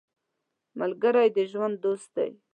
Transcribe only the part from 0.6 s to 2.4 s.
ملګری د ژوند دوست دی